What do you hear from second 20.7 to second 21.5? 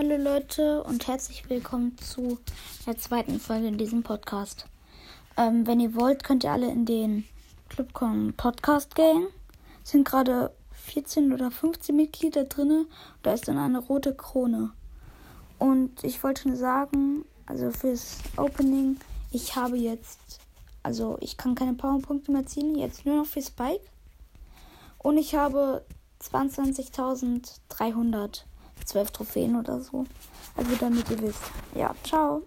also ich